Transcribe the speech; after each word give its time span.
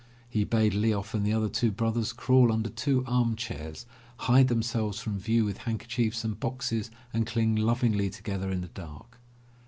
''He 0.37 0.45
bade 0.45 0.73
Lyof 0.73 1.13
and 1.13 1.23
the 1.23 1.31
other 1.33 1.47
two 1.47 1.71
brothers 1.71 2.11
crawl 2.11 2.47
imder 2.47 2.73
two 2.73 3.03
armchairs, 3.05 3.85
hide 4.17 4.47
themselves 4.47 4.99
from 4.99 5.19
view 5.19 5.45
with 5.45 5.59
handker 5.59 5.85
chiefs 5.85 6.23
and 6.23 6.39
boxes, 6.39 6.89
and 7.13 7.27
cling 7.27 7.55
lovingly 7.55 8.09
together 8.09 8.49
in 8.49 8.61
the 8.61 8.67
dark. 8.69 9.19